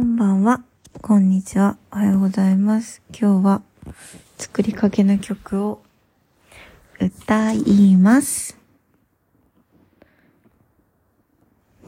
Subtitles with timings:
[0.00, 0.62] こんばんは。
[1.02, 1.76] こんにちは。
[1.92, 3.02] おはようございます。
[3.10, 3.62] 今日は
[4.38, 5.82] 作りかけの曲を
[6.98, 8.56] 歌います。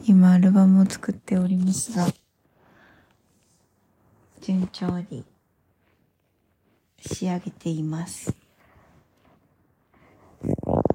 [0.05, 2.05] 今アルバムを作っておりますが、
[4.41, 5.25] 順調に
[6.99, 8.35] 仕上げています。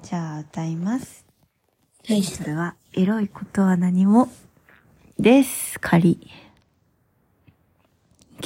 [0.03, 1.25] じゃあ歌います。
[2.01, 4.29] タイトルは、エロいことは何も
[5.19, 5.77] です。
[5.81, 6.17] 仮。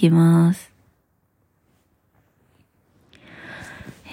[0.03, 0.69] きます。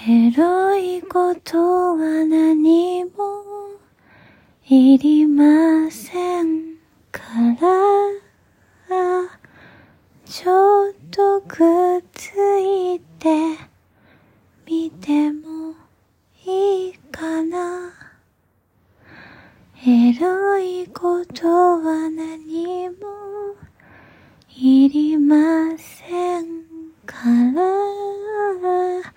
[0.06, 3.10] エロいことは何も
[4.68, 6.76] いりません
[7.10, 7.58] から、
[10.24, 13.58] ちょっとくっついて
[14.64, 15.74] みても
[16.46, 17.92] いいかな。
[19.84, 22.94] エロいことは何も
[24.62, 26.44] いりません
[27.06, 29.10] から、あな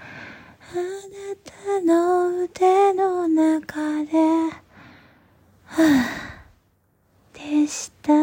[1.43, 4.13] たの腕の中で、
[5.65, 8.22] はぁ、でした。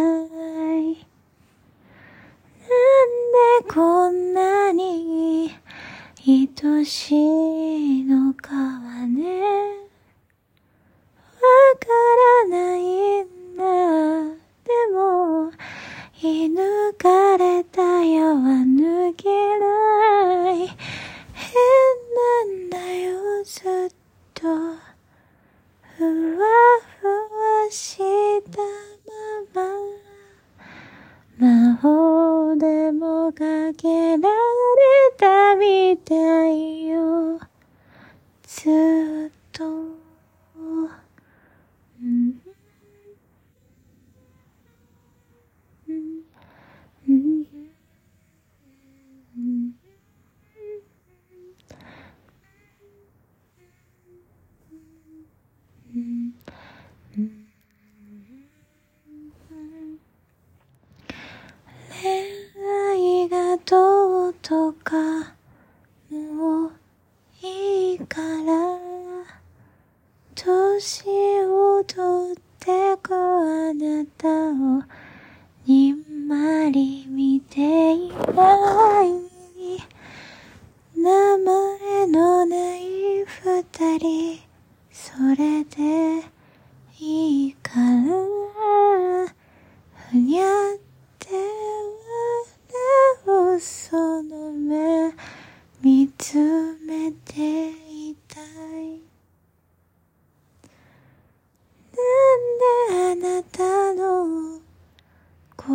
[33.71, 34.23] かけられ
[35.17, 37.39] たみたいよ。
[38.43, 39.65] ずっと。
[39.65, 39.97] う
[42.03, 42.43] ん
[45.89, 46.25] うん
[47.09, 47.41] うん
[62.01, 62.09] 恋
[62.93, 64.97] 愛がどうとか
[66.11, 66.73] もう
[67.43, 68.79] いいから
[70.43, 74.83] 年を取ってこあなたを
[75.67, 79.11] にんまり見ていない。
[80.97, 81.37] 名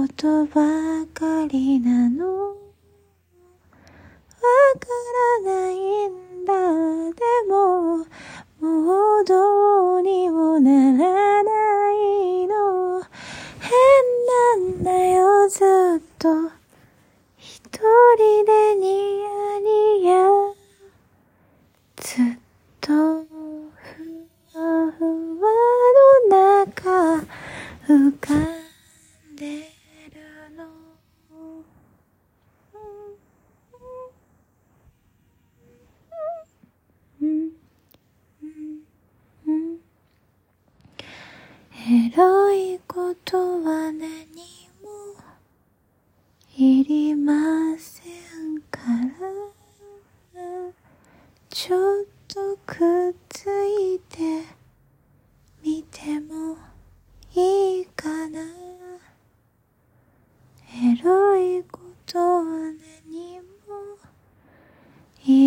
[0.05, 0.61] ことば
[1.15, 2.49] かりなの。
[2.49, 2.55] わ
[4.79, 4.87] か
[5.43, 6.53] らないんだ。
[7.15, 8.05] でも
[8.59, 13.01] もうどうにもならないの
[13.59, 13.73] 変
[14.61, 15.63] なんだよず
[15.97, 16.51] っと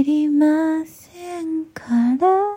[0.09, 1.85] りませんか
[2.19, 2.48] ら。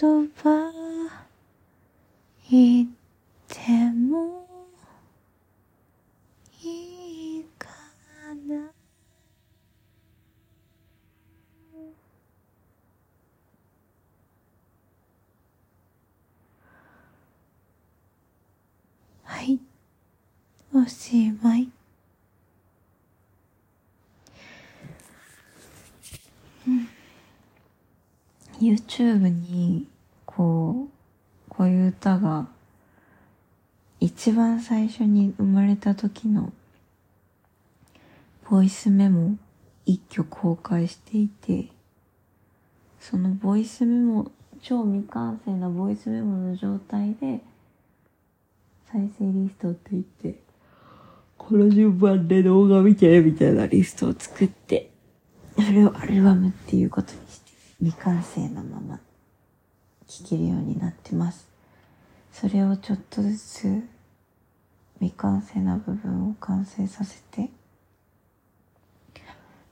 [0.00, 0.72] 葉
[2.48, 2.88] 言っ
[3.48, 3.60] て
[3.90, 4.46] も
[6.62, 7.68] いいか
[8.46, 8.70] な。
[19.24, 19.58] はい。
[20.72, 21.77] おしまい。
[28.60, 29.86] YouTube に、
[30.26, 32.48] こう、こういう歌が、
[34.00, 36.52] 一番最初に生まれた時の、
[38.50, 39.36] ボイスメモ、
[39.86, 41.68] 一挙公開していて、
[42.98, 47.40] そのボイスメモ、超未完成なボイスメモの状態で、
[48.90, 50.40] 再生リストって言って、
[51.36, 54.90] この順番で動画見て、みたいなリストを作って、
[55.54, 57.18] それをアルバムっていうことに、
[57.80, 59.00] 未完成のまま
[60.08, 61.48] 聴けるようになってます。
[62.32, 63.82] それをちょっとずつ
[64.98, 67.50] 未完成な部分を完成させて、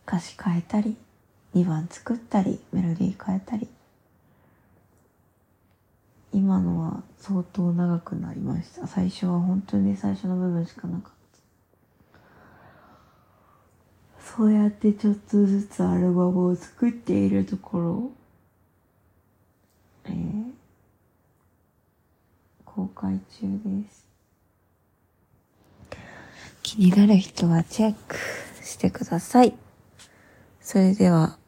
[0.06, 0.96] 歌詞変えたり、
[1.54, 3.68] 2番作ったり、メロディー変えたり、
[6.32, 8.86] 今のは相当長くなりました。
[8.86, 11.15] 最初は本当に最初の部分しかなかった。
[14.36, 18.10] そうやってちょっとずつアルバムを作っているところ、
[20.04, 20.44] えー、
[22.66, 24.06] 公開中です。
[26.62, 28.16] 気になる人はチェック
[28.62, 29.54] してください。
[30.60, 31.38] それでは、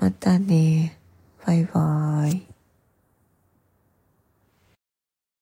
[0.00, 0.98] またね。
[1.46, 2.55] バイバーイ。